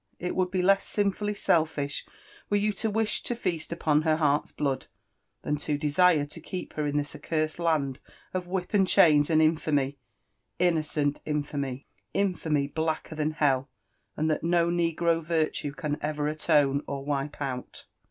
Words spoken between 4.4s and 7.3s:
blood, than' to desire t6 keep her in this